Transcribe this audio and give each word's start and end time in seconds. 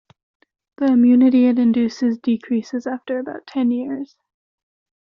The 0.77 0.85
immunity 0.85 1.45
it 1.45 1.59
induces 1.59 2.17
decreases 2.17 2.87
after 2.87 3.19
about 3.19 3.45
ten 3.45 3.69
years. 3.69 4.17